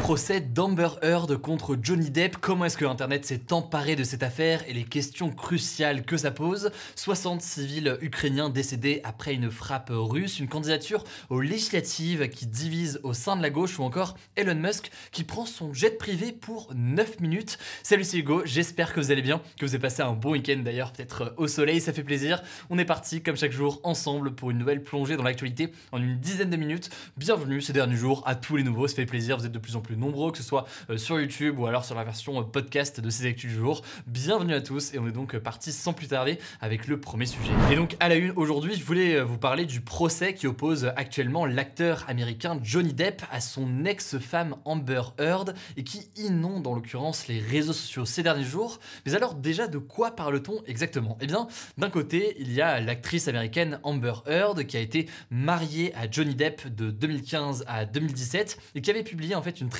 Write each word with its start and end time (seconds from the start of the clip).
Procès 0.00 0.40
d'Amber 0.40 0.88
Heard 1.02 1.36
contre 1.36 1.76
Johnny 1.82 2.10
Depp, 2.10 2.38
comment 2.38 2.64
est-ce 2.64 2.78
que 2.78 2.86
Internet 2.86 3.26
s'est 3.26 3.52
emparé 3.52 3.94
de 3.94 4.04
cette 4.04 4.22
affaire 4.22 4.64
et 4.66 4.72
les 4.72 4.84
questions 4.84 5.30
cruciales 5.30 6.02
que 6.02 6.16
ça 6.16 6.30
pose? 6.30 6.70
60 6.94 7.42
civils 7.42 7.98
ukrainiens 8.00 8.48
décédés 8.48 9.02
après 9.04 9.34
une 9.34 9.50
frappe 9.50 9.90
russe, 9.92 10.40
une 10.40 10.48
candidature 10.48 11.04
aux 11.28 11.42
législatives 11.42 12.30
qui 12.30 12.46
divise 12.46 13.00
au 13.02 13.12
sein 13.12 13.36
de 13.36 13.42
la 13.42 13.50
gauche 13.50 13.78
ou 13.78 13.82
encore 13.82 14.16
Elon 14.36 14.54
Musk 14.54 14.90
qui 15.12 15.24
prend 15.24 15.44
son 15.44 15.74
jet 15.74 15.98
privé 15.98 16.32
pour 16.32 16.70
9 16.74 17.20
minutes. 17.20 17.58
Salut 17.82 18.04
c'est 18.04 18.16
Hugo, 18.16 18.42
j'espère 18.46 18.94
que 18.94 19.00
vous 19.00 19.10
allez 19.10 19.22
bien, 19.22 19.42
que 19.58 19.66
vous 19.66 19.74
avez 19.74 19.82
passé 19.82 20.00
un 20.00 20.12
bon 20.12 20.32
week-end 20.32 20.62
d'ailleurs, 20.64 20.92
peut-être 20.92 21.34
au 21.36 21.48
soleil, 21.48 21.82
ça 21.82 21.92
fait 21.92 22.04
plaisir. 22.04 22.42
On 22.70 22.78
est 22.78 22.86
parti 22.86 23.22
comme 23.22 23.36
chaque 23.36 23.52
jour 23.52 23.80
ensemble 23.82 24.34
pour 24.34 24.50
une 24.50 24.58
nouvelle 24.58 24.82
plongée 24.82 25.16
dans 25.16 25.24
l'actualité 25.24 25.70
en 25.92 26.02
une 26.02 26.18
dizaine 26.18 26.50
de 26.50 26.56
minutes. 26.56 26.88
Bienvenue 27.18 27.60
ces 27.60 27.74
derniers 27.74 27.96
jours 27.96 28.22
à 28.26 28.34
tous 28.34 28.56
les 28.56 28.62
nouveaux, 28.62 28.88
ça 28.88 28.94
fait 28.94 29.04
plaisir, 29.04 29.36
vous 29.36 29.44
êtes 29.44 29.52
de 29.52 29.58
plus 29.58 29.76
en 29.76 29.80
plus 29.80 29.87
nombreux, 29.96 30.32
que 30.32 30.38
ce 30.38 30.44
soit 30.44 30.66
euh, 30.90 30.96
sur 30.96 31.20
YouTube 31.20 31.58
ou 31.58 31.66
alors 31.66 31.84
sur 31.84 31.94
la 31.94 32.04
version 32.04 32.40
euh, 32.40 32.44
podcast 32.44 33.00
de 33.00 33.10
ces 33.10 33.26
actus 33.26 33.50
du 33.50 33.56
jour. 33.56 33.82
Bienvenue 34.06 34.54
à 34.54 34.60
tous 34.60 34.94
et 34.94 34.98
on 34.98 35.06
est 35.06 35.12
donc 35.12 35.34
euh, 35.34 35.40
parti 35.40 35.72
sans 35.72 35.92
plus 35.92 36.08
tarder 36.08 36.38
avec 36.60 36.86
le 36.86 37.00
premier 37.00 37.26
sujet. 37.26 37.52
Et 37.70 37.76
donc 37.76 37.96
à 38.00 38.08
la 38.08 38.16
une 38.16 38.32
aujourd'hui, 38.36 38.74
je 38.74 38.84
voulais 38.84 39.20
vous 39.20 39.38
parler 39.38 39.66
du 39.66 39.80
procès 39.80 40.34
qui 40.34 40.46
oppose 40.46 40.92
actuellement 40.96 41.46
l'acteur 41.46 42.04
américain 42.08 42.58
Johnny 42.62 42.92
Depp 42.92 43.22
à 43.30 43.40
son 43.40 43.84
ex-femme 43.84 44.56
Amber 44.64 45.02
Heard 45.18 45.54
et 45.76 45.84
qui 45.84 46.08
inonde 46.16 46.66
en 46.66 46.74
l'occurrence 46.74 47.28
les 47.28 47.40
réseaux 47.40 47.72
sociaux 47.72 48.04
ces 48.04 48.22
derniers 48.22 48.44
jours. 48.44 48.80
Mais 49.06 49.14
alors 49.14 49.34
déjà 49.34 49.66
de 49.66 49.78
quoi 49.78 50.12
parle-t-on 50.12 50.62
exactement? 50.66 51.18
Eh 51.20 51.26
bien, 51.26 51.48
d'un 51.76 51.90
côté, 51.90 52.36
il 52.38 52.52
y 52.52 52.60
a 52.60 52.80
l'actrice 52.80 53.28
américaine 53.28 53.80
Amber 53.82 54.14
Heard 54.26 54.64
qui 54.64 54.76
a 54.76 54.80
été 54.80 55.08
mariée 55.30 55.94
à 55.94 56.10
Johnny 56.10 56.34
Depp 56.34 56.74
de 56.74 56.90
2015 56.90 57.64
à 57.66 57.84
2017 57.84 58.58
et 58.74 58.80
qui 58.80 58.90
avait 58.90 59.02
publié 59.02 59.34
en 59.34 59.42
fait 59.42 59.60
une 59.60 59.70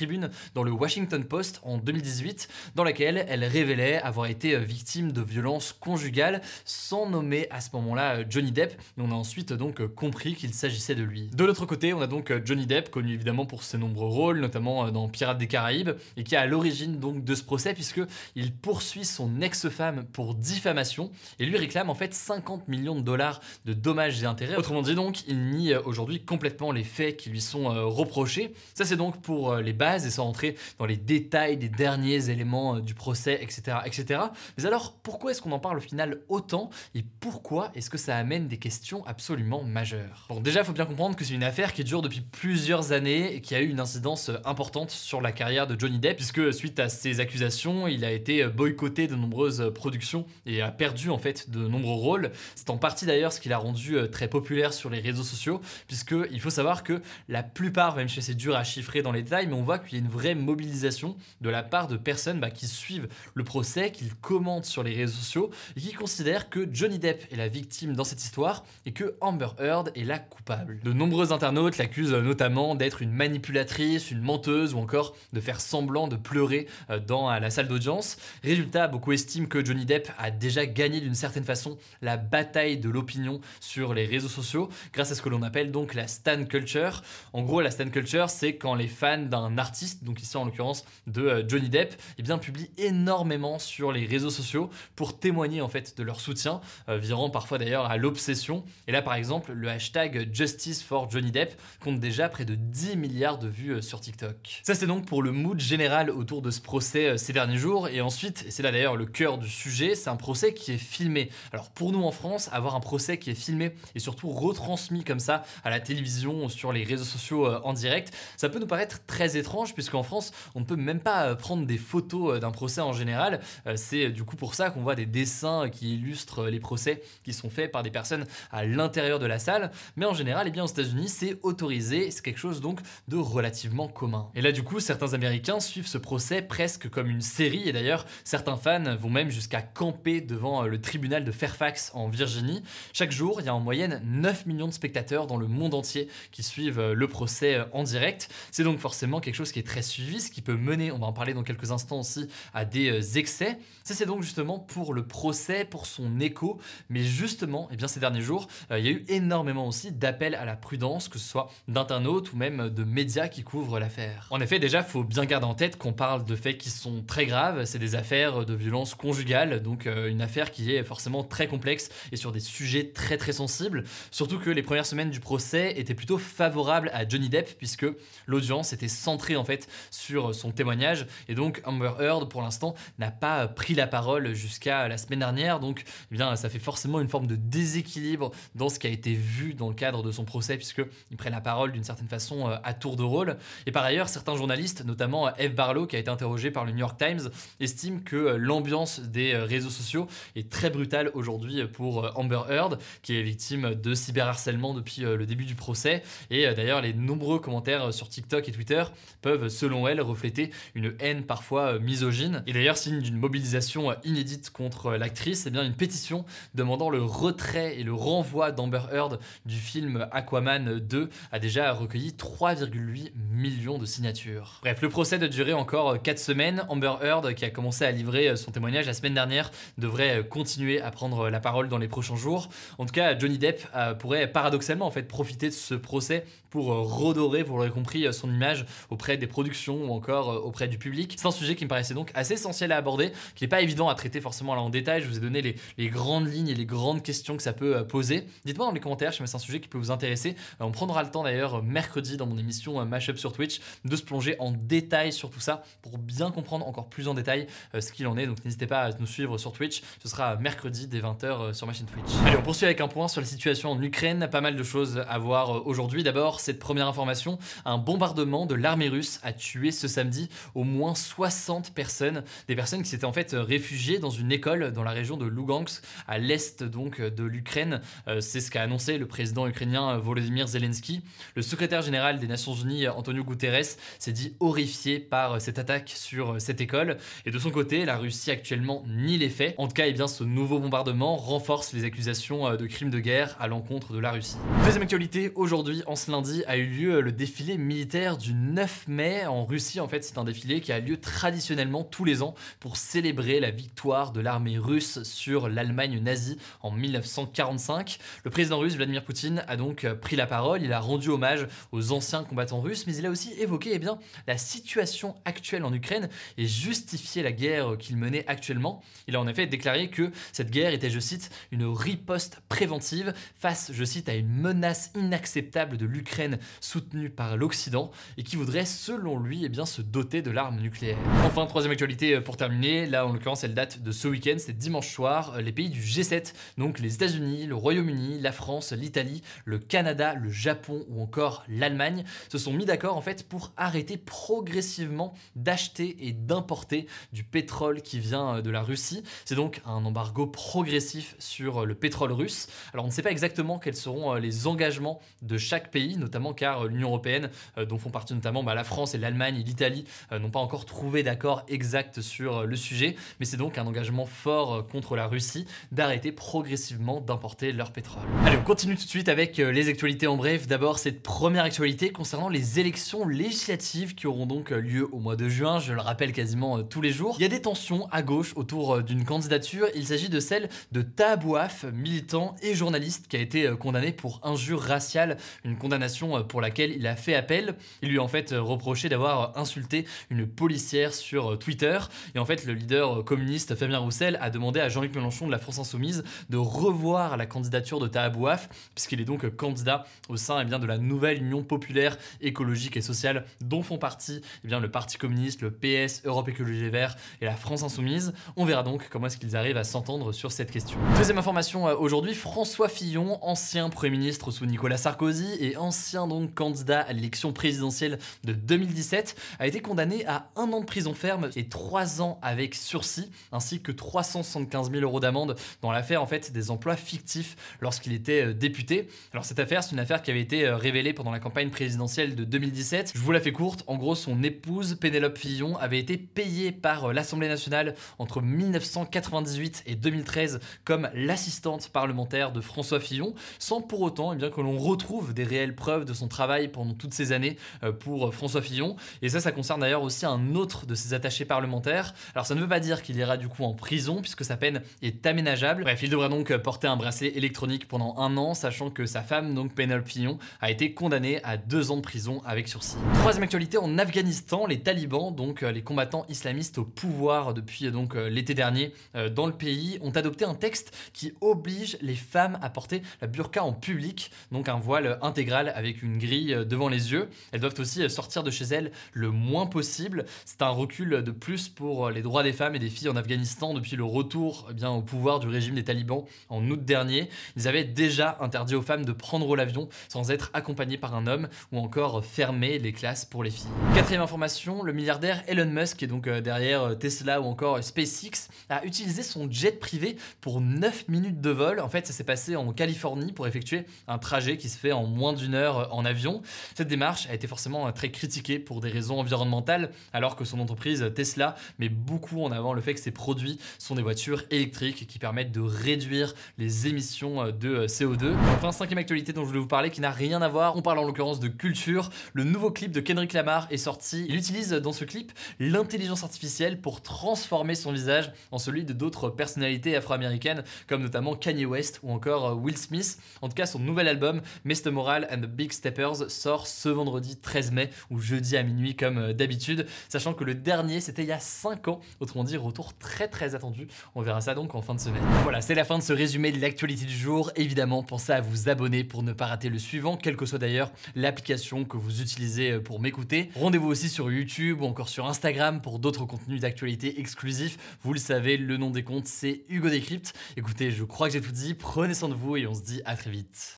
dans 0.55 0.63
le 0.63 0.71
Washington 0.71 1.25
Post 1.25 1.61
en 1.65 1.77
2018 1.77 2.49
dans 2.77 2.85
laquelle 2.85 3.25
elle 3.29 3.45
révélait 3.45 4.01
avoir 4.01 4.27
été 4.27 4.55
euh, 4.55 4.59
victime 4.59 5.11
de 5.11 5.23
violences 5.23 5.73
conjugales 5.73 6.41
sans 6.65 7.09
nommer 7.09 7.49
à 7.51 7.61
ce 7.61 7.71
moment-là 7.75 8.19
euh, 8.19 8.25
Johnny 8.29 8.53
Depp. 8.53 8.73
Et 8.73 9.01
on 9.01 9.11
a 9.11 9.15
ensuite 9.15 9.53
donc 9.53 9.81
euh, 9.81 9.89
compris 9.89 10.35
qu'il 10.35 10.55
s'agissait 10.55 10.95
de 10.95 11.03
lui. 11.03 11.29
De 11.33 11.45
l'autre 11.45 11.67
côté, 11.67 11.93
on 11.95 12.01
a 12.01 12.07
donc 12.07 12.33
Johnny 12.45 12.67
Depp, 12.67 12.91
connu 12.91 13.15
évidemment 13.15 13.45
pour 13.45 13.65
ses 13.65 13.79
nombreux 13.79 14.09
rôles, 14.09 14.41
notamment 14.41 14.91
dans 14.91 15.09
Pirates 15.09 15.39
des 15.39 15.49
Caraïbes, 15.49 15.91
et 16.17 16.23
qui 16.23 16.35
est 16.35 16.39
à 16.39 16.47
l'origine 16.47 17.01
donc 17.01 17.25
de 17.25 17.35
ce 17.35 17.43
procès 17.43 17.75
puisque 17.75 18.01
il 18.37 18.53
poursuit 18.55 19.05
son 19.05 19.41
ex-femme 19.41 20.05
pour 20.13 20.35
diffamation 20.35 21.11
et 21.39 21.47
lui 21.47 21.57
réclame 21.57 21.91
en 21.91 21.95
fait 21.95 22.15
50 22.15 22.69
millions 22.69 22.95
de 22.95 23.01
dollars 23.01 23.41
de 23.65 23.73
dommages 23.73 24.23
et 24.23 24.27
intérêts. 24.27 24.57
Autrement 24.57 24.83
dit 24.83 24.95
donc, 24.95 25.27
il 25.27 25.51
nie 25.51 25.75
aujourd'hui 25.75 26.21
complètement 26.21 26.73
les 26.73 26.85
faits 26.85 27.17
qui 27.17 27.31
lui 27.31 27.41
sont 27.41 27.69
reprochés. 27.89 28.53
Ça 28.75 28.85
c'est 28.85 28.97
donc 28.97 29.21
pour 29.21 29.57
les 29.57 29.73
bases 29.73 29.88
et 29.97 30.11
sans 30.11 30.25
rentrer 30.25 30.57
dans 30.79 30.87
les 30.87 30.97
détails 30.97 31.57
des 31.57 31.69
derniers 31.69 32.31
éléments 32.31 32.77
euh, 32.77 32.81
du 32.81 32.95
procès, 32.95 33.39
etc. 33.43 33.79
etc. 33.85 34.21
Mais 34.57 34.67
alors, 34.67 34.95
pourquoi 35.03 35.31
est-ce 35.31 35.43
qu'on 35.43 35.53
en 35.53 35.59
parle 35.59 35.79
au 35.79 35.81
final 35.81 36.21
autant 36.29 36.71
et 36.95 37.05
pourquoi 37.21 37.71
est-ce 37.75 37.91
que 37.91 37.99
ça 37.99 38.17
amène 38.17 38.49
des 38.49 38.59
questions 38.59 39.05
absolument 39.07 39.63
majeures? 39.63 40.27
Bon, 40.29 40.41
déjà, 40.41 40.61
il 40.61 40.67
faut 40.67 40.73
bien 40.73 40.87
comprendre 40.87 41.17
que 41.17 41.25
c'est 41.25 41.35
une 41.35 41.45
affaire 41.45 41.73
qui 41.73 41.85
dure 41.85 42.03
depuis 42.03 42.21
plusieurs 42.21 42.93
années 42.93 43.35
et 43.35 43.41
qui 43.41 43.55
a 43.55 43.61
eu 43.61 43.69
une 43.69 43.81
incidence 43.81 44.29
euh, 44.29 44.37
importante 44.45 44.91
sur 44.91 45.21
la 45.21 45.33
carrière 45.33 45.67
de 45.67 45.79
Johnny 45.79 45.99
Depp, 45.99 46.17
puisque 46.17 46.53
suite 46.53 46.79
à 46.79 46.89
ces 46.89 47.21
accusations, 47.21 47.89
il 47.89 48.05
a 48.05 48.13
été 48.13 48.43
euh, 48.43 48.51
boycotté 48.51 49.07
de 49.07 49.15
nombreuses 49.15 49.73
productions 49.75 50.27
et 50.47 50.63
a 50.63 50.71
perdu 50.71 51.11
en 51.11 51.19
fait 51.19 51.51
de 51.51 51.67
nombreux 51.67 51.95
rôles. 51.95 52.31
C'est 52.55 52.71
en 52.71 52.79
partie 52.79 53.07
d'ailleurs 53.07 53.33
ce 53.33 53.41
qui 53.41 53.49
l'a 53.49 53.59
rendu 53.59 53.97
très 54.11 54.29
populaire 54.29 54.73
sur 54.73 54.91
les 54.91 55.01
réseaux 55.01 55.23
sociaux, 55.23 55.61
puisque 55.87 56.15
il 56.31 56.41
faut 56.41 56.51
savoir 56.51 56.83
que 56.83 57.01
la 57.29 57.43
plupart, 57.43 57.97
même 57.97 58.09
si 58.09 58.23
c'est 58.23 58.35
dur 58.35 58.57
à 58.57 58.65
chiffrer 58.65 59.03
dans 59.03 59.13
les 59.13 59.23
détails, 59.23 59.47
mais 59.47 59.55
on 59.55 59.63
voit 59.63 59.78
qu'il 59.85 59.99
y 59.99 60.01
a 60.01 60.05
une 60.05 60.11
vraie 60.11 60.35
mobilisation 60.35 61.17
de 61.41 61.51
la 61.51 61.63
part 61.63 61.89
de 61.89 61.97
personnes 61.97 62.41
bah, 62.41 62.51
qui 62.51 62.67
suivent 62.67 63.09
le 63.35 63.45
procès, 63.45 63.91
qui 63.93 64.09
commentent 64.21 64.65
sur 64.65 64.83
les 64.83 64.95
réseaux 64.95 65.19
sociaux 65.19 65.51
et 65.77 65.81
qui 65.81 65.93
considèrent 65.93 66.49
que 66.49 66.69
Johnny 66.73 66.99
Depp 66.99 67.25
est 67.33 67.37
la 67.37 67.49
victime 67.49 67.95
dans 67.95 68.05
cette 68.05 68.23
histoire 68.23 68.65
et 68.87 68.93
que 68.93 69.15
Amber 69.21 69.49
Heard 69.59 69.91
est 69.95 70.05
la 70.05 70.19
coupable. 70.19 70.81
De 70.83 70.93
nombreux 70.93 71.33
internautes 71.33 71.79
l'accusent 71.79 72.13
notamment 72.13 72.75
d'être 72.75 73.03
une 73.03 73.13
manipulatrice, 73.13 74.11
une 74.11 74.21
menteuse 74.21 74.75
ou 74.75 74.79
encore 74.79 75.17
de 75.33 75.41
faire 75.41 75.61
semblant 75.61 76.09
de 76.09 76.17
pleurer 76.17 76.67
euh, 76.91 76.99
dans 76.99 77.31
la 77.31 77.51
salle 77.51 77.69
d'audience. 77.69 78.17
Résultat, 78.43 78.89
beaucoup 78.89 79.13
estiment 79.13 79.47
que 79.47 79.65
Johnny 79.65 79.85
Depp 79.85 80.11
a 80.19 80.31
déjà 80.31 80.67
gagné 80.67 81.01
d'une 81.01 81.15
certaine 81.15 81.45
façon 81.45 81.79
la 82.03 82.17
bataille 82.17 82.79
de 82.79 82.89
l'opinion 82.89 83.41
sur 83.61 83.95
les 83.95 84.07
réseaux 84.07 84.29
sociaux 84.29 84.69
grâce 84.93 85.13
à 85.13 85.15
ce 85.15 85.23
que 85.23 85.29
l'on 85.29 85.43
appelle 85.43 85.71
donc 85.71 85.95
la 85.95 86.07
stan 86.07 86.45
culture. 86.45 87.03
En 87.33 87.43
gros, 87.43 87.61
la 87.61 87.71
stan 87.71 87.89
culture, 87.89 88.31
c'est 88.31 88.57
quand 88.57 88.75
les 88.75 88.89
fans 88.89 89.19
d'un 89.19 89.59
artiste 89.59 89.68
donc 90.03 90.23
ici 90.23 90.37
en 90.37 90.45
l'occurrence 90.45 90.85
de 91.07 91.23
euh, 91.23 91.49
Johnny 91.49 91.69
Depp, 91.69 91.95
eh 92.19 92.23
bien 92.23 92.39
publient 92.39 92.71
énormément 92.79 93.59
sur 93.59 93.93
les 93.93 94.07
réseaux 94.07 94.31
sociaux 94.31 94.71
pour 94.97 95.19
témoigner 95.19 95.61
en 95.61 95.69
fait 95.69 95.97
de 95.97 96.03
leur 96.03 96.21
soutien, 96.21 96.61
euh, 96.89 96.99
virant 96.99 97.31
parfois 97.31 97.59
d'ailleurs 97.59 97.87
à 97.87 97.97
l'obsession. 97.97 98.65
Et 98.87 98.93
là 98.93 99.03
par 99.03 99.15
exemple, 99.15 99.53
le 99.53 99.69
hashtag 99.69 100.29
Justice 100.33 100.83
for 100.83 101.11
Johnny 101.11 101.31
Depp 101.31 101.61
compte 101.81 102.01
déjà 102.01 102.29
près 102.29 102.45
de 102.45 102.55
10 102.55 102.97
milliards 102.97 103.39
de 103.39 103.49
vues 103.49 103.75
euh, 103.75 103.81
sur 103.83 104.01
TikTok. 104.01 104.61
Ça 104.63 104.75
c'est 104.75 104.87
donc 104.87 105.07
pour 105.07 105.23
le 105.23 105.33
mood 105.33 105.61
général 105.61 106.11
autour 106.11 106.43
de 106.43 106.51
ce 106.51 106.61
procès 106.61 107.19
ces 107.19 107.33
derniers 107.33 107.59
jours. 107.59 107.89
Et 107.89 108.01
ensuite, 108.01 108.45
et 108.47 108.51
c'est 108.51 108.63
là 108.63 108.73
d'ailleurs 108.73 108.97
le 108.97 109.07
cœur 109.07 109.39
du 109.39 109.49
sujet, 109.49 109.95
c'est 109.95 110.11
un 110.11 110.17
procès 110.17 110.55
qui 110.55 110.73
est 110.73 110.79
filmé. 110.79 111.31
Alors 111.53 111.71
pour 111.71 111.93
nous 111.93 112.03
en 112.03 112.13
France, 112.13 112.49
avoir 112.53 112.75
un 112.75 112.81
procès 112.81 113.19
qui 113.19 113.31
est 113.31 113.35
filmé 113.35 113.73
et 113.95 113.99
surtout 113.99 114.31
retransmis 114.31 115.05
comme 115.05 115.21
ça 115.21 115.45
à 115.65 115.71
la 115.71 115.81
télévision, 115.81 116.49
sur 116.49 116.73
les 116.73 116.85
réseaux 116.85 117.05
sociaux 117.05 117.47
en 117.65 117.73
direct, 117.73 118.13
ça 118.37 118.49
peut 118.49 118.59
nous 118.59 118.67
paraître 118.67 119.05
très 119.07 119.37
étrange 119.37 119.58
puisque 119.67 119.95
en 119.95 120.03
France, 120.03 120.33
on 120.55 120.61
ne 120.61 120.65
peut 120.65 120.77
même 120.77 121.01
pas 121.01 121.29
euh, 121.29 121.35
prendre 121.35 121.67
des 121.67 121.79
photos 121.79 122.37
euh, 122.37 122.39
d'un 122.39 122.51
procès 122.51 122.81
en 122.81 122.93
général. 122.93 123.41
Euh, 123.67 123.75
c'est 123.77 124.11
du 124.11 124.25
coup 124.25 124.37
pour 124.37 124.55
ça 124.55 124.71
qu'on 124.71 124.83
voit 124.83 124.95
des 124.95 125.07
dessins 125.07 125.69
qui 125.69 125.95
illustrent 125.95 126.47
les 126.47 126.61
procès 126.61 127.03
qui 127.25 127.33
sont 127.33 127.51
faits 127.51 127.73
par 127.73 127.83
des 127.83 127.91
personnes 127.91 128.27
à 128.51 128.65
l'intérieur 128.65 129.19
de 129.19 129.27
la 129.27 129.39
salle. 129.39 129.71
Mais 129.97 130.07
en 130.07 130.15
général, 130.15 130.47
et 130.47 130.51
eh 130.51 130.53
bien, 130.53 130.65
aux 130.65 130.69
États-Unis, 130.69 131.09
c'est 131.09 131.39
autorisé. 131.43 132.11
C'est 132.11 132.23
quelque 132.23 132.39
chose 132.39 132.61
donc 132.61 132.81
de 133.09 133.17
relativement 133.17 133.89
commun. 133.89 134.31
Et 134.35 134.41
là, 134.41 134.53
du 134.53 134.63
coup, 134.63 134.81
certains 134.81 135.15
Américains 135.15 135.61
suivent 135.61 135.87
ce 135.87 135.99
procès 135.99 136.43
presque 136.43 136.89
comme 136.89 137.11
une 137.11 137.21
série. 137.21 137.69
Et 137.69 137.73
d'ailleurs, 137.73 138.07
certains 138.25 138.57
fans 138.57 138.97
vont 138.97 139.11
même 139.11 139.31
jusqu'à 139.31 139.63
camper 139.63 140.21
devant 140.21 140.63
le 140.63 140.81
tribunal 140.81 141.25
de 141.25 141.33
Fairfax 141.33 141.91
en 141.95 142.09
Virginie. 142.09 142.63
Chaque 142.93 143.13
jour, 143.13 143.41
il 143.41 143.47
y 143.47 143.49
a 143.49 143.55
en 143.55 143.61
moyenne 143.61 144.01
9 144.05 144.47
millions 144.47 144.69
de 144.69 144.73
spectateurs 144.73 145.27
dans 145.27 145.37
le 145.37 145.49
monde 145.49 145.75
entier 145.75 146.09
qui 146.31 146.43
suivent 146.43 146.93
le 146.93 147.09
procès 147.09 147.61
en 147.73 147.83
direct. 147.83 148.29
C'est 148.51 148.65
donc 148.65 148.79
forcément 148.79 149.21
quelque 149.21 149.35
chose 149.35 149.48
qui 149.53 149.59
est 149.59 149.67
très 149.67 149.83
suivi, 149.83 150.21
ce 150.21 150.31
qui 150.31 150.43
peut 150.43 150.57
mener, 150.57 150.93
on 150.93 150.99
va 150.99 151.07
en 151.07 151.13
parler 151.13 151.35
dans 151.35 151.43
quelques 151.43 151.71
instants 151.71 152.01
aussi, 152.01 152.29
à 152.55 152.65
des 152.65 152.91
euh, 152.91 153.19
excès. 153.19 153.59
Ça 153.85 153.95
c'est 153.95 154.07
donc 154.07 154.23
justement 154.23 154.59
pour 154.59 154.95
le 154.95 155.07
procès, 155.07 155.65
pour 155.65 155.87
son 155.87 156.21
écho, 156.21 156.61
mais 156.89 157.03
justement, 157.03 157.69
eh 157.73 157.77
bien, 157.77 157.89
ces 157.89 158.01
derniers 158.01 158.21
jours, 158.21 158.49
euh, 158.71 158.79
il 158.79 158.85
y 158.85 158.89
a 158.89 158.93
eu 158.93 159.05
énormément 159.09 159.67
aussi 159.67 159.93
d'appels 159.93 160.35
à 160.35 160.45
la 160.45 160.57
prudence, 160.57 161.09
que 161.09 161.19
ce 161.19 161.29
soit 161.29 161.51
d'internautes 161.67 162.33
ou 162.33 162.37
même 162.37 162.69
de 162.69 162.85
médias 162.85 163.29
qui 163.29 163.43
couvrent 163.43 163.79
l'affaire. 163.79 164.27
En 164.31 164.41
effet, 164.41 164.59
déjà, 164.59 164.83
faut 164.83 165.05
bien 165.05 165.25
garder 165.25 165.47
en 165.47 165.55
tête 165.55 165.79
qu'on 165.79 165.93
parle 165.93 166.25
de 166.25 166.37
faits 166.37 166.59
qui 166.59 166.71
sont 166.71 167.03
très 167.03 167.27
graves, 167.27 167.65
c'est 167.65 167.79
des 167.79 167.95
affaires 167.95 168.45
de 168.45 168.55
violence 168.55 168.95
conjugale, 168.95 169.63
donc 169.63 169.87
euh, 169.87 170.09
une 170.09 170.23
affaire 170.23 170.51
qui 170.51 170.73
est 170.75 170.85
forcément 170.85 171.25
très 171.25 171.47
complexe 171.47 171.89
et 172.13 172.17
sur 172.17 172.33
des 172.33 172.41
sujets 172.41 172.91
très 172.91 173.17
très 173.17 173.33
sensibles, 173.33 173.85
surtout 174.11 174.39
que 174.39 174.51
les 174.51 174.63
premières 174.63 174.87
semaines 174.87 175.11
du 175.11 175.21
procès 175.21 175.79
étaient 175.79 175.95
plutôt 175.95 176.19
favorables 176.19 176.91
à 176.93 177.09
Johnny 177.09 177.29
Depp, 177.29 177.57
puisque 177.59 177.87
l'audience 178.27 178.73
était 178.73 178.89
centrée 178.89 179.37
en 179.39 179.45
fait 179.45 179.69
sur 179.91 180.35
son 180.35 180.51
témoignage. 180.51 181.07
Et 181.29 181.35
donc 181.35 181.63
Amber 181.65 181.93
Heard 182.01 182.29
pour 182.29 182.43
l'instant 182.43 182.75
n'a 182.99 183.11
pas 183.11 183.49
pris 183.49 183.75
la 183.75 183.87
parole 183.87 184.35
jusqu'à 184.35 184.89
la 184.89 184.99
semaine 184.99 185.21
dernière. 185.21 185.61
Donc 185.61 185.85
eh 186.11 186.15
bien 186.15 186.35
ça 186.37 186.49
fait 186.49 186.59
forcément 186.59 187.01
une 187.01 187.09
forme 187.09 187.27
de 187.27 187.37
déséquilibre 187.37 188.31
dans 188.55 188.69
ce 188.69 188.79
qui 188.79 188.87
a 188.87 188.91
été 188.91 189.15
vu 189.15 189.55
dans 189.55 189.69
le 189.69 189.75
cadre 189.75 190.03
de 190.03 190.13
son 190.13 190.25
procès 190.25 190.57
puisqu'il 190.57 191.17
prend 191.17 191.31
la 191.31 191.41
parole 191.41 191.73
d'une 191.73 191.85
certaine 191.85 192.09
façon 192.09 192.49
euh, 192.49 192.57
à 192.63 192.75
tour 192.75 192.97
de 192.97 193.03
rôle. 193.03 193.37
Et 193.67 193.73
par 193.73 193.85
ailleurs 193.85 194.09
certains 194.09 194.37
journalistes 194.37 194.85
notamment 194.85 195.35
Eve 195.37 195.55
Barlow 195.55 195.87
qui 195.87 195.97
a 195.97 195.99
été 195.99 196.11
interrogé 196.11 196.51
par 196.51 196.65
le 196.65 196.73
New 196.73 196.79
York 196.79 196.99
Times 196.99 197.31
estiment 197.61 198.01
que 198.01 198.17
euh, 198.17 198.37
l'ambiance 198.37 199.01
des 199.01 199.35
euh, 199.35 199.45
réseaux 199.45 199.71
sociaux 199.71 200.09
est 200.37 200.51
très 200.51 200.71
brutale 200.71 201.11
aujourd'hui 201.15 201.67
pour 201.67 202.11
Amber 202.19 202.41
Heard 202.49 202.79
qui 203.03 203.17
est 203.17 203.23
victime 203.23 203.75
de 203.75 203.95
cyberharcèlement 203.95 204.75
depuis 204.75 205.03
le 205.03 205.27
début 205.27 205.45
du 205.45 205.55
procès. 205.55 206.03
Et 206.31 206.53
d'ailleurs 206.55 206.81
les 206.81 206.93
nombreux 206.93 207.39
commentaires 207.39 207.93
sur 207.93 208.09
TikTok 208.09 208.49
et 208.49 208.53
Twitter 208.53 208.83
peuvent 209.23 209.28
selon 209.49 209.89
elle 209.89 210.01
refléter 210.01 210.51
une 210.75 210.95
haine 211.01 211.25
parfois 211.25 211.79
misogyne 211.79 212.43
et 212.47 212.53
d'ailleurs 212.53 212.77
signe 212.77 213.01
d'une 213.01 213.17
mobilisation 213.17 213.95
inédite 214.05 214.51
contre 214.51 214.93
l'actrice 214.93 215.47
et 215.47 215.49
eh 215.49 215.51
bien 215.51 215.65
une 215.65 215.75
pétition 215.75 216.25
demandant 216.55 216.91
le 216.91 217.03
retrait 217.03 217.79
et 217.79 217.83
le 217.83 217.93
renvoi 217.93 218.53
d'Amber 218.53 218.83
Heard 218.93 219.19
du 219.47 219.57
film 219.57 220.07
Aquaman 220.13 220.79
2 220.79 221.09
a 221.33 221.39
déjà 221.39 221.73
recueilli 221.73 222.11
3,8 222.11 223.13
millions 223.33 223.79
de 223.79 223.87
signatures. 223.87 224.59
Bref, 224.63 224.81
le 224.83 224.89
procès 224.89 225.19
doit 225.19 225.29
durer 225.29 225.53
encore 225.53 226.01
4 226.01 226.19
semaines. 226.19 226.65
Amber 226.69 226.95
Heard, 227.03 227.35
qui 227.35 227.45
a 227.45 227.51
commencé 227.51 227.85
à 227.85 227.91
livrer 227.91 228.37
son 228.37 228.51
témoignage 228.51 228.87
la 228.87 228.95
semaine 228.95 229.15
dernière, 229.15 229.51
devrait 229.77 230.27
continuer 230.29 230.81
à 230.81 230.91
prendre 230.91 231.31
la 231.31 231.41
parole 231.41 231.69
dans 231.69 231.79
les 231.79 231.89
prochains 231.89 232.17
jours. 232.17 232.49
En 232.79 232.87
tout 232.87 232.93
cas, 232.93 233.19
Johnny 233.19 233.39
Depp 233.39 233.67
euh, 233.75 233.95
pourrait 233.95 234.31
paradoxalement 234.31 234.87
en 234.87 234.91
fait 234.91 235.03
profiter 235.03 235.49
de 235.49 235.55
ce 235.55 235.75
procès 235.75 236.25
pour 236.51 236.73
euh, 236.73 236.83
redorer, 236.83 237.43
vous 237.43 237.57
l'aurez 237.57 237.71
compris, 237.71 238.07
euh, 238.07 238.13
son 238.13 238.33
image 238.33 238.67
auprès 238.91 239.17
des 239.17 239.27
productions 239.27 239.85
ou 239.85 239.93
encore 239.93 240.45
auprès 240.45 240.69
du 240.69 240.79
public. 240.79 241.15
C'est 241.17 241.27
un 241.27 241.31
sujet 241.31 241.55
qui 241.55 241.65
me 241.65 241.69
paraissait 241.69 241.95
donc 241.95 242.11
assez 242.15 242.35
essentiel 242.35 242.73
à 242.73 242.77
aborder, 242.77 243.13
qui 243.35 243.45
n'est 243.45 243.49
pas 243.49 243.61
évident 243.61 243.89
à 243.89 243.95
traiter 243.95 244.21
forcément 244.21 244.55
là 244.55 244.63
en 244.63 244.71
détail. 244.71 245.03
Je 245.03 245.09
vous 245.09 245.17
ai 245.19 245.21
donné 245.21 245.57
les, 245.77 245.89
grandes 245.89 246.33
lignes 246.33 246.49
et 246.49 246.55
les 246.55 246.67
grandes 246.67 247.03
questions 247.03 247.37
que 247.37 247.43
ça 247.43 247.53
peut 247.53 247.87
poser. 247.87 248.27
Dites-moi 248.45 248.67
dans 248.67 248.73
les 248.73 248.81
commentaires, 248.81 249.13
sais 249.13 249.27
c'est 249.27 249.37
un 249.37 249.39
sujet 249.39 249.61
qui 249.61 249.69
peut 249.69 249.79
vous 249.79 249.91
intéresser. 249.91 250.37
On 250.61 250.71
prendra 250.71 251.03
le 251.03 251.11
temps 251.11 251.23
d'ailleurs 251.23 251.63
mercredi 251.63 252.17
dans 252.17 252.27
mon 252.27 252.39
émission 252.39 252.85
Mashup 252.85 253.19
sur 253.19 253.33
Twitch 253.33 253.61
de 253.85 253.97
se 253.97 254.03
plonger 254.03 254.37
en 254.39 254.53
détail 254.53 255.13
sur 255.13 255.31
tout 255.31 255.41
ça 255.41 255.63
pour 255.83 255.99
bien 255.99 256.31
comprendre 256.31 256.67
encore 256.67 256.89
plus 256.89 257.09
en 257.09 257.15
détail 257.15 257.47
ce 257.79 257.93
qu'il 257.93 258.07
en 258.07 258.17
est. 258.17 258.27
Donc 258.27 258.45
n'hésitez 258.45 258.67
pas 258.67 258.83
à 258.83 258.93
nous 258.93 259.07
suivre 259.07 259.39
sur 259.39 259.53
Twitch. 259.53 259.83
Ce 260.03 260.09
sera 260.09 260.37
mercredi 260.37 260.87
dès 260.87 261.01
20h 261.01 261.55
sur 261.55 261.67
ma 261.67 261.73
chaîne 261.73 261.87
Twitch. 261.87 262.11
Allez, 262.27 262.37
on 262.37 262.43
poursuit 262.43 262.67
avec 262.67 262.81
un 262.81 262.89
point 262.89 263.09
sur 263.09 263.21
la 263.21 263.27
situation 263.27 263.73
en 263.73 263.83
Ukraine. 263.83 264.29
Pas 264.31 264.41
mal 264.41 264.57
de 264.57 264.63
choses 264.63 265.03
à 265.09 265.19
voir 265.19 265.67
aujourd'hui. 265.67 266.03
D'abord, 266.03 266.38
cette 266.41 266.59
première 266.59 266.89
information, 266.89 267.39
un 267.65 267.79
bombardement 267.79 268.47
de 268.47 268.55
l'armée 268.55 268.89
russe 268.89 269.21
a 269.23 269.33
tué 269.33 269.71
ce 269.71 269.89
samedi 269.89 270.29
au 270.55 270.65
moins 270.65 270.95
60 270.95 271.73
personnes, 271.73 272.23
des 272.49 272.57
personnes 272.57 272.83
qui 272.83 272.89
s'étaient 272.89 273.05
en 273.05 273.13
fait 273.13 273.33
réfugiées 273.33 273.99
dans 273.99 274.11
une 274.11 274.33
école 274.33 274.73
dans 274.73 274.83
la 274.83 274.91
région 274.91 275.17
de 275.17 275.27
Lugansk, 275.27 275.83
à 276.07 276.19
l'est 276.19 276.63
donc 276.63 277.01
de 277.01 277.25
l'Ukraine. 277.25 277.81
Euh, 278.07 278.21
c'est 278.21 278.41
ce 278.41 278.51
qu'a 278.51 278.63
annoncé 278.63 278.99
le 278.99 279.07
président 279.07 279.47
ukrainien 279.47 279.99
Volodymyr 279.99 280.47
Zelensky. 280.47 281.03
Le 281.35 281.43
secrétaire 281.43 281.83
général 281.83 282.19
des 282.19 282.27
Nations 282.27 282.55
Unies, 282.55 282.89
Antonio 282.89 283.25
Guterres, 283.25 283.77
s'est 283.99 284.13
dit 284.13 284.35
horrifié 284.41 284.99
par 284.99 285.41
cette 285.41 285.59
attaque 285.59 285.93
sur 285.95 286.41
cette 286.41 286.61
école. 286.61 286.99
Et 287.27 287.31
de 287.31 287.39
son 287.39 287.51
côté, 287.51 287.85
la 287.85 287.97
Russie 287.97 288.31
actuellement 288.31 288.85
nie 288.87 289.19
les 289.19 289.31
faits. 289.31 289.55
En 289.59 289.69
tout 289.69 289.75
cas, 289.75 289.87
eh 289.87 289.93
bien, 289.93 290.09
ce 290.09 290.25
nouveau 290.25 290.59
bombardement 290.59 291.17
renforce 291.17 291.73
les 291.73 291.85
accusations 291.85 292.57
de 292.57 292.67
crimes 292.67 292.91
de 292.91 293.01
guerre 293.01 293.37
à 293.41 293.49
l'encontre 293.49 293.93
de 293.93 293.99
la 293.99 294.13
Russie. 294.13 294.37
Deuxième 294.65 294.83
actualité, 294.83 295.33
aujourd'hui, 295.35 295.83
en 295.87 295.97
ce 295.97 296.11
lundi, 296.11 296.28
a 296.47 296.57
eu 296.57 296.67
lieu 296.67 297.01
le 297.01 297.13
défilé 297.13 297.59
militaire 297.59 298.17
du 298.17 298.35
9 298.35 298.89
mai 298.89 299.27
en 299.27 299.45
Russie. 299.45 299.81
En 299.81 299.89
fait, 299.89 300.05
c'est 300.05 300.19
un 300.19 300.25
défilé 300.25 300.61
qui 300.61 300.73
a 300.73 300.81
lieu 300.81 300.99
traditionnellement 300.99 301.85
tous 301.85 302.05
les 302.05 302.23
ans 302.23 302.35
pour 302.61 302.77
célébrer 302.77 303.41
la 303.41 303.51
victoire 303.51 304.13
de 304.13 304.21
l'armée 304.21 304.59
russe 304.59 305.03
sur 305.03 305.49
l'Allemagne 305.49 306.01
nazie 306.01 306.39
en 306.61 306.71
1945. 306.71 307.99
Le 308.25 308.31
président 308.31 308.59
russe 308.59 308.77
Vladimir 308.77 309.05
Poutine 309.05 309.45
a 309.49 309.57
donc 309.57 309.87
pris 310.01 310.17
la 310.17 310.27
parole, 310.27 310.63
il 310.63 310.73
a 310.73 310.81
rendu 310.81 311.09
hommage 311.09 311.47
aux 311.73 311.93
anciens 311.93 312.25
combattants 312.25 312.61
russes, 312.61 312.87
mais 312.87 312.97
il 312.97 313.07
a 313.07 313.11
aussi 313.11 313.33
évoqué 313.39 313.71
eh 313.73 313.79
bien, 313.79 313.99
la 314.27 314.39
situation 314.39 315.15
actuelle 315.25 315.65
en 315.65 315.73
Ukraine 315.73 316.09
et 316.37 316.47
justifié 316.47 317.23
la 317.23 317.33
guerre 317.33 317.77
qu'il 317.79 317.97
menait 317.97 318.25
actuellement. 318.27 318.83
Il 319.07 319.17
a 319.17 319.21
en 319.21 319.29
effet 319.29 319.47
déclaré 319.47 319.89
que 319.89 320.11
cette 320.33 320.51
guerre 320.51 320.73
était, 320.73 320.91
je 320.91 321.01
cite, 321.01 321.31
une 321.53 321.65
riposte 321.65 322.41
préventive 322.49 323.15
face, 323.39 323.71
je 323.73 323.85
cite, 323.85 324.09
à 324.09 324.15
une 324.15 324.29
menace 324.29 324.91
inacceptable 324.95 325.77
de 325.77 325.87
l'Ukraine 325.87 326.18
soutenue 326.61 327.11
par 327.11 327.37
l'Occident 327.37 327.91
et 328.17 328.23
qui 328.23 328.37
voudrait, 328.37 328.65
selon 328.65 329.19
lui, 329.19 329.45
eh 329.45 329.49
bien, 329.49 329.67
se 329.67 329.83
doter 329.83 330.23
de 330.23 330.31
l'arme 330.31 330.61
nucléaire. 330.61 330.99
Enfin, 331.25 331.47
troisième 331.47 331.73
actualité 331.73 332.15
euh, 332.15 332.21
pour 332.21 332.37
terminer, 332.37 332.87
là 332.87 333.07
en 333.07 333.13
l'occurrence 333.13 333.45
elle 333.45 333.55
date 333.55 333.83
de 333.83 333.93
ce 333.93 334.09
week-end, 334.09 334.37
c'est 334.39 334.57
dimanche 334.57 334.93
soir, 334.93 335.35
euh, 335.35 335.41
les 335.41 335.53
pays 335.53 335.69
du 335.69 335.81
G7, 335.81 336.33
donc 336.57 336.79
les 336.79 336.95
États-Unis, 336.95 337.47
le 337.47 337.55
Royaume-Uni, 337.55 338.21
la 338.21 338.33
France, 338.33 338.73
l'Italie, 338.73 339.23
le 339.45 339.59
Canada, 339.59 340.15
le 340.15 340.31
Japon 340.31 340.85
ou 340.89 341.03
encore 341.03 341.45
l'Allemagne 341.49 342.05
se 342.29 342.39
sont 342.39 342.53
mis 342.53 342.65
d'accord 342.65 342.97
en 342.97 343.01
fait 343.01 343.29
pour 343.29 343.53
arrêter 343.57 343.97
progressivement 343.97 345.15
d'acheter 345.37 345.97
et 346.01 346.13
d'importer 346.13 346.87
du 347.13 347.25
pétrole 347.25 347.83
qui 347.83 347.99
vient 347.99 348.37
euh, 348.37 348.43
de 348.43 348.51
la 348.51 348.63
Russie. 348.63 349.03
C'est 349.25 349.35
donc 349.35 349.61
un 349.67 349.85
embargo 349.85 350.27
progressif 350.27 351.15
sur 351.19 351.67
le 351.67 351.75
pétrole 351.75 352.13
russe. 352.13 352.49
Alors 352.73 352.85
on 352.85 352.89
ne 352.89 352.93
sait 352.93 353.03
pas 353.03 353.11
exactement 353.11 353.59
quels 353.59 353.77
seront 353.77 354.15
les 354.15 354.47
engagements 354.47 355.01
de 355.23 355.37
chaque 355.39 355.71
pays, 355.71 355.97
car 356.37 356.67
l'Union 356.67 356.89
européenne, 356.89 357.31
dont 357.69 357.79
font 357.79 357.91
partie 357.91 358.15
notamment 358.15 358.43
bah, 358.43 358.55
la 358.55 358.65
France 358.65 358.95
et 358.95 358.99
l'Allemagne 358.99 359.37
et 359.37 359.43
l'Italie, 359.43 359.85
n'ont 360.13 360.31
pas 360.31 360.41
encore 360.41 360.65
trouvé 360.65 361.03
d'accord 361.03 361.45
exact 361.49 362.01
sur 362.01 362.45
le 362.45 362.57
sujet, 362.57 362.97
mais 363.21 363.27
c'est 363.27 363.37
donc 363.37 363.59
un 363.59 363.67
engagement 363.67 364.07
fort 364.07 364.67
contre 364.67 364.97
la 364.97 365.07
Russie 365.07 365.47
d'arrêter 365.73 366.13
progressivement 366.13 367.01
d'importer 367.01 367.53
leur 367.53 367.73
pétrole. 367.73 368.03
Allez, 368.25 368.37
on 368.37 368.45
continue 368.45 368.77
tout 368.77 368.85
de 368.85 368.89
suite 368.89 369.09
avec 369.09 369.37
les 369.37 369.69
actualités 369.69 370.07
en 370.07 370.17
bref. 370.17 370.47
D'abord, 370.47 370.79
cette 370.79 371.03
première 371.03 371.45
actualité 371.45 371.91
concernant 371.91 372.29
les 372.29 372.61
élections 372.61 373.07
législatives 373.07 373.95
qui 373.95 374.07
auront 374.07 374.27
donc 374.27 374.51
lieu 374.51 374.89
au 374.93 374.99
mois 374.99 375.17
de 375.17 375.29
juin, 375.29 375.59
je 375.59 375.73
le 375.73 375.81
rappelle 375.81 376.13
quasiment 376.13 376.63
tous 376.63 376.81
les 376.81 376.93
jours. 376.93 377.17
Il 377.19 377.23
y 377.23 377.27
a 377.27 377.29
des 377.29 377.43
tensions 377.43 377.89
à 377.91 378.03
gauche 378.03 378.33
autour 378.37 378.83
d'une 378.83 379.05
candidature, 379.05 379.67
il 379.75 379.87
s'agit 379.87 380.09
de 380.09 380.21
celle 380.21 380.49
de 380.73 380.83
Tabouaf, 380.83 381.65
militant 381.73 382.35
et 382.43 382.55
journaliste 382.55 383.09
qui 383.09 383.17
a 383.17 383.21
été 383.21 383.51
condamné 383.59 383.93
pour 383.93 384.21
injure 384.23 384.61
raciale, 384.61 385.17
une 385.45 385.57
condamnation 385.57 385.98
pour 386.29 386.41
laquelle 386.41 386.73
il 386.73 386.87
a 386.87 386.97
fait 386.97 387.15
appel. 387.15 387.55
Il 387.83 387.91
lui 387.91 387.99
a 387.99 388.03
en 388.03 388.09
fait 388.09 388.35
reproché 388.37 388.89
d'avoir 388.89 389.37
insulté 389.37 389.87
une 390.11 390.27
policière 390.27 390.95
sur 390.95 391.39
Twitter. 391.39 391.79
Et 392.15 392.19
en 392.19 392.25
fait, 392.25 392.45
le 392.45 392.55
leader 392.55 393.05
communiste 393.05 393.55
Fabien 393.55 393.79
Roussel 393.79 394.19
a 394.21 394.31
demandé 394.31 394.61
à 394.61 394.69
Jean-Luc 394.69 394.95
Mélenchon 394.95 395.27
de 395.27 395.33
la 395.33 395.39
France 395.39 395.59
Insoumise 395.59 396.05
de 396.29 396.37
revoir 396.37 397.17
la 397.17 397.27
candidature 397.27 397.81
de 397.81 397.89
Tahabouaf, 397.89 398.49
puisqu'il 398.75 399.01
est 399.01 399.05
donc 399.05 399.29
candidat 399.37 399.85
au 400.09 400.17
sein 400.17 400.41
eh 400.41 400.45
bien, 400.45 400.59
de 400.59 400.67
la 400.67 400.79
nouvelle 400.79 401.23
Union 401.23 401.43
populaire 401.43 401.97
écologique 402.21 402.77
et 402.77 402.81
sociale 402.81 403.25
dont 403.41 403.63
font 403.63 403.79
partie 403.79 404.21
eh 404.45 404.49
bien, 404.49 404.61
le 404.61 404.71
Parti 404.71 404.99
communiste, 404.99 405.43
le 405.43 405.51
PS, 405.51 406.03
Europe 406.05 406.29
Écologie 406.29 406.61
Les 406.61 406.71
Verts 406.71 406.97
et 407.21 407.25
la 407.25 407.37
France 407.37 407.63
Insoumise. 407.63 408.13
On 408.37 408.45
verra 408.45 408.63
donc 408.63 408.89
comment 408.91 409.07
est-ce 409.07 409.17
qu'ils 409.17 409.37
arrivent 409.37 409.57
à 409.57 409.65
s'entendre 409.65 410.13
sur 410.13 410.33
cette 410.33 410.51
question. 410.51 410.79
Deuxième 410.97 411.19
information 411.19 411.69
euh, 411.69 411.75
aujourd'hui, 411.75 412.15
François 412.15 412.69
Fillon, 412.69 413.19
ancien 413.23 413.71
Premier 413.71 413.91
ministre 413.91 414.31
sous 414.31 414.47
Nicolas 414.47 414.77
Sarkozy 414.77 415.29
et 415.41 415.57
ancien 415.57 415.88
donc 415.93 416.35
candidat 416.35 416.81
à 416.81 416.93
l'élection 416.93 417.33
présidentielle 417.33 417.99
de 418.25 418.33
2017, 418.33 419.17
a 419.39 419.47
été 419.47 419.61
condamné 419.61 420.07
à 420.07 420.31
un 420.37 420.53
an 420.53 420.61
de 420.61 420.67
prison 420.67 420.95
ferme 420.95 421.31
et 421.37 421.49
trois 421.49 422.03
ans 422.03 422.19
avec 422.23 422.55
sursis, 422.55 423.11
ainsi 423.33 423.61
que 423.61 423.73
375 423.73 424.71
000 424.71 424.83
euros 424.83 425.01
d'amende 425.01 425.37
dans 425.63 425.73
l'affaire 425.73 426.03
en 426.03 426.07
fait 426.07 426.33
des 426.33 426.51
emplois 426.51 426.77
fictifs 426.77 427.37
lorsqu'il 427.61 427.93
était 427.93 428.27
euh, 428.27 428.35
député. 428.35 428.89
Alors 429.13 429.25
cette 429.25 429.39
affaire, 429.39 429.63
c'est 429.63 429.73
une 429.73 429.81
affaire 429.81 430.03
qui 430.03 430.11
avait 430.11 430.21
été 430.21 430.47
euh, 430.47 430.57
révélée 430.57 430.93
pendant 430.93 431.11
la 431.11 431.21
campagne 431.21 431.51
présidentielle 431.51 432.15
de 432.15 432.25
2017. 432.25 432.93
Je 432.95 433.01
vous 433.01 433.13
la 433.13 433.21
fais 433.21 433.33
courte. 433.33 433.65
En 433.67 433.77
gros, 433.77 433.95
son 433.95 434.23
épouse 434.23 434.77
Pénélope 434.81 435.19
Fillon 435.19 435.57
avait 435.57 435.79
été 435.79 435.97
payée 435.97 436.53
par 436.53 436.87
euh, 436.87 436.93
l'Assemblée 436.93 437.29
nationale 437.29 437.75
entre 437.99 438.21
1998 438.21 439.65
et 439.67 439.75
2013 439.75 440.41
comme 440.65 440.91
l'assistante 440.95 441.69
parlementaire 441.71 442.33
de 442.33 442.41
François 442.41 442.81
Fillon, 442.81 443.15
sans 443.39 443.63
pour 443.63 443.81
autant 443.81 444.13
eh 444.13 444.17
bien, 444.17 444.31
que 444.31 444.41
l'on 444.41 444.59
retrouve 444.59 445.15
des 445.15 445.25
réelles 445.25 445.55
preuves 445.55 445.78
de 445.85 445.93
son 445.93 446.09
travail 446.09 446.49
pendant 446.49 446.75
toutes 446.75 446.95
ces 446.95 447.13
années 447.13 447.37
pour 447.81 448.15
François 448.15 448.43
Fillon. 448.43 448.77
Et 449.03 449.09
ça, 449.09 449.21
ça 449.21 449.33
concerne 449.33 449.61
d'ailleurs 449.61 449.83
aussi 449.83 450.07
un 450.07 450.35
autre 450.35 450.67
de 450.67 450.75
ses 450.75 450.95
attachés 450.95 451.25
parlementaires. 451.25 451.95
Alors 452.15 452.27
ça 452.27 452.35
ne 452.35 452.41
veut 452.41 452.49
pas 452.49 452.61
dire 452.61 452.83
qu'il 452.83 452.97
ira 452.97 453.17
du 453.17 453.29
coup 453.29 453.45
en 453.45 453.55
prison 453.55 454.01
puisque 454.01 454.25
sa 454.25 454.37
peine 454.37 454.63
est 454.83 455.07
aménageable. 455.07 455.63
Bref, 455.63 455.83
il 455.83 455.91
devrait 455.91 456.09
donc 456.09 456.35
porter 456.39 456.67
un 456.67 456.77
bracelet 456.77 457.17
électronique 457.17 457.69
pendant 457.69 457.97
un 457.99 458.17
an, 458.17 458.35
sachant 458.35 458.71
que 458.71 458.87
sa 458.87 459.03
femme, 459.03 459.35
donc 459.35 459.55
Penelope 459.55 459.89
Fillon, 459.89 460.19
a 460.41 460.51
été 460.51 460.73
condamnée 460.75 461.23
à 461.25 461.37
deux 461.37 461.71
ans 461.71 461.77
de 461.77 461.83
prison 461.83 462.23
avec 462.25 462.49
sursis. 462.49 462.77
Troisième 462.95 463.25
actualité 463.25 463.59
en 463.59 463.79
Afghanistan, 463.79 464.47
les 464.47 464.61
talibans, 464.61 465.15
donc 465.15 465.43
les 465.43 465.63
combattants 465.63 466.07
islamistes 466.09 466.59
au 466.59 466.65
pouvoir 466.65 467.35
depuis 467.35 467.71
donc 467.71 467.95
l'été 467.95 468.35
dernier 468.35 468.73
dans 469.15 469.27
le 469.27 469.33
pays, 469.33 469.79
ont 469.83 469.91
adopté 469.91 470.25
un 470.25 470.35
texte 470.35 470.75
qui 470.93 471.13
oblige 471.21 471.77
les 471.81 471.95
femmes 471.95 472.39
à 472.41 472.51
porter 472.51 472.83
la 473.01 473.07
burqa 473.07 473.43
en 473.43 473.53
public, 473.53 474.11
donc 474.33 474.49
un 474.49 474.59
voile 474.59 474.99
intégral 475.03 475.53
avec 475.55 475.68
avec 475.69 475.83
une 475.83 475.99
grille 475.99 476.35
euh, 476.35 476.45
devant 476.45 476.69
les 476.69 476.93
yeux. 476.93 477.09
Elles 477.33 477.41
doivent 477.41 477.59
aussi 477.59 477.83
euh, 477.83 477.89
sortir 477.89 478.23
de 478.23 478.31
chez 478.31 478.45
elles 478.45 478.73
le 478.93 479.11
moins 479.11 479.47
possible. 479.47 480.05
C'est 480.25 480.43
un 480.43 480.49
recul 480.49 481.03
de 481.03 481.11
plus 481.11 481.49
pour 481.49 481.91
les 481.91 482.03
droits 482.03 482.23
des 482.23 482.33
femmes 482.33 482.55
et 482.55 482.59
des 482.59 482.71
filles 482.71 482.89
en 482.89 482.97
Afghanistan 482.97 483.55
depuis 483.55 483.77
le 483.77 483.85
retour 483.85 484.49
eh 484.51 484.55
bien, 484.55 484.71
au 484.71 484.83
pouvoir 484.83 485.21
du 485.21 485.29
régime 485.29 485.55
des 485.55 485.65
talibans 485.65 486.05
en 486.29 486.49
août 486.51 486.65
dernier. 486.65 487.09
Ils 487.37 487.49
avaient 487.49 487.65
déjà 487.65 488.17
interdit 488.21 488.55
aux 488.55 488.63
femmes 488.63 488.85
de 488.85 488.93
prendre 488.93 489.37
l'avion 489.37 489.69
sans 489.89 490.11
être 490.11 490.31
accompagnées 490.33 490.79
par 490.79 490.95
un 490.95 491.07
homme 491.07 491.29
ou 491.53 491.59
encore 491.59 492.05
fermé 492.05 492.59
les 492.59 492.73
classes 492.73 493.05
pour 493.05 493.23
les 493.23 493.31
filles. 493.31 493.51
Quatrième 493.75 494.03
information, 494.03 494.63
le 494.63 494.73
milliardaire 494.73 495.23
Elon 495.29 495.51
Musk, 495.51 495.79
qui 495.79 495.85
est 495.85 495.89
donc 495.89 496.09
derrière 496.09 496.79
Tesla 496.79 497.21
ou 497.21 497.25
encore 497.25 497.63
SpaceX, 497.63 498.29
a 498.49 498.65
utilisé 498.65 499.03
son 499.03 499.31
jet 499.31 499.59
privé 499.59 499.97
pour 500.21 500.41
9 500.41 500.89
minutes 500.89 501.21
de 501.21 501.31
vol. 501.31 501.61
En 501.61 501.69
fait, 501.69 501.87
ça 501.87 501.93
s'est 501.93 502.05
passé 502.05 502.37
en 502.37 502.53
Californie 502.53 503.13
pour 503.13 503.27
effectuer 503.27 503.65
un 503.87 503.99
trajet 503.99 504.37
qui 504.37 504.49
se 504.49 504.59
fait 504.59 504.73
en 504.73 504.87
moins 504.87 505.13
d'une 505.13 505.35
heure 505.35 505.48
en 505.57 505.85
avion. 505.85 506.23
Cette 506.55 506.69
démarche 506.69 507.09
a 507.09 507.15
été 507.15 507.27
forcément 507.27 507.71
très 507.73 507.91
critiquée 507.91 508.39
pour 508.39 508.61
des 508.61 508.71
raisons 508.71 509.01
environnementales, 509.01 509.71
alors 509.93 510.17
que 510.17 510.25
son 510.25 510.41
entreprise 510.41 510.91
Tesla 510.95 511.37
met 511.59 511.69
beaucoup 511.69 512.23
en 512.23 512.33
avant 512.33 512.53
le 512.53 512.61
fait 512.61 512.75
que 512.75 512.81
ses 512.81 512.91
produits 512.91 513.39
sont 513.59 513.75
des 513.75 513.83
voitures 513.83 514.23
électriques 514.31 514.87
qui 514.87 514.99
permettent 514.99 515.33
de 515.33 515.41
réduire 515.41 516.15
les 516.39 516.67
émissions 516.67 517.27
de 517.31 517.67
CO2. 517.67 518.15
Enfin, 518.37 518.53
cinquième 518.53 518.79
actualité 518.79 519.13
dont 519.13 519.23
je 519.23 519.29
voulais 519.29 519.41
vous 519.41 519.47
parler 519.47 519.71
qui 519.71 519.81
n'a 519.81 519.91
rien 519.91 520.23
à 520.23 520.29
voir, 520.29 520.57
on 520.57 520.63
parle 520.63 520.79
en 520.79 520.85
l'occurrence 520.85 521.21
de 521.21 521.29
culture. 521.29 521.91
Le 522.13 522.25
nouveau 522.25 522.51
clip 522.51 522.73
de 522.73 522.81
Kendrick 522.81 523.13
Lamar 523.13 523.47
est 523.51 523.57
sorti. 523.57 524.07
Il 524.09 524.17
utilise 524.17 524.51
dans 524.51 524.73
ce 524.73 524.85
clip 524.85 525.13
l'intelligence 525.39 526.05
artificielle 526.05 526.61
pour 526.61 526.83
transformer 526.83 527.55
son 527.55 527.73
visage 527.73 528.13
en 528.31 528.39
celui 528.39 528.65
de 528.65 528.73
d'autres 528.73 529.11
personnalités 529.11 529.77
afro-américaines, 529.77 530.45
comme 530.67 530.83
notamment 530.83 531.15
Kanye 531.15 531.47
West 531.47 531.81
ou 531.83 531.93
encore 531.93 532.27
euh, 532.27 532.35
Will 532.35 532.57
Smith. 532.57 532.99
En 533.23 533.29
tout 533.29 533.35
cas, 533.35 533.47
son 533.47 533.59
nouvel 533.59 533.89
album, 533.89 534.23
Mr. 534.45 534.71
Moral 534.71 535.09
and 535.11 535.21
the 535.21 535.27
Big 535.39 535.53
Steppers, 535.53 536.11
sort 536.11 536.49
ce 536.49 536.69
vendredi 536.69 537.17
13 537.17 537.53
mai 537.53 537.71
ou 537.91 538.01
jeudi 538.01 538.37
à 538.37 538.43
minuit 538.43 538.75
comme 538.75 538.99
euh, 538.99 539.13
d'habitude, 539.13 539.67
sachant 539.89 540.13
que 540.13 540.25
le 540.25 540.35
dernier 540.35 540.81
c'était 540.81 541.05
il 541.05 541.09
y 541.09 541.13
a 541.13 541.21
5 541.21 541.69
ans, 541.69 541.79
autrement 542.01 542.25
dit 542.25 542.37
retour 542.37 542.77
très 542.77 543.07
très 543.07 543.37
attendu. 543.37 543.69
On 543.95 544.03
verra 544.03 544.21
ça 544.21 544.35
donc 544.35 544.57
en 544.57 544.63
fin 544.63 544.75
de 544.75 544.81
semaine. 544.81 545.05
Voilà, 545.23 545.41
c'est 545.41 545.55
la 545.55 545.65
fin 545.65 545.79
de 545.79 545.83
ce 545.85 545.93
résumé 545.93 546.33
de 546.33 546.41
l'actualité 546.41 546.87
du 546.87 546.97
jour. 546.97 547.31
Évidemment, 547.37 547.85
pensez 547.85 548.11
à 548.11 548.21
vous 548.21 548.49
abonner 548.49 548.83
pour 548.83 549.05
ne 549.05 549.13
pas 549.13 549.27
rater 549.27 549.49
le 549.49 549.61
suivant, 549.61 549.97
quelle 549.97 550.17
que 550.17 550.27
soit 550.27 550.41
d'ailleurs 550.41 550.73
l'application 550.97 551.65
que 551.65 551.77
vous 551.77 552.03
utilisez 552.03 552.51
euh, 552.51 552.61
pour 552.61 552.81
m'écouter. 552.81 553.31
Rendez-vous 553.37 553.69
aussi 553.69 553.89
sur 553.89 554.11
YouTube 554.11 554.61
ou 554.61 554.65
encore 554.65 554.89
sur 554.89 555.07
Instagram 555.07 555.61
pour 555.61 555.79
d'autres 555.79 556.05
contenus 556.05 556.41
d'actualité 556.41 556.99
exclusifs. 556.99 557.79
Vous 557.83 557.93
le 557.93 558.01
savez, 558.01 558.39
le 558.39 558.57
nom 558.57 558.71
des 558.71 558.83
comptes 558.83 559.07
c'est 559.07 559.45
Hugo 559.49 559.71
Décrypte. 559.71 560.15
Écoutez, 560.37 560.73
je 560.73 560.83
crois 560.83 561.07
que 561.07 561.13
j'ai 561.13 561.21
tout 561.21 561.31
dit. 561.31 561.55
Prenez 561.55 561.95
soin 561.95 562.09
de 562.09 562.15
vous 562.15 562.37
et 562.37 562.49
on 562.49 562.55
se 562.55 562.63
dit 562.63 562.83
à 562.85 562.97
très 562.97 563.11
vite. 563.11 563.58